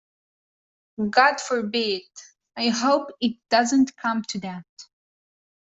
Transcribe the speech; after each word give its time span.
God 1.11 1.39
forbid! 1.39 2.01
I 2.57 2.69
hope 2.69 3.09
it 3.21 3.37
doesn't 3.51 3.95
come 3.97 4.23
to 4.29 4.39
that. 4.39 4.65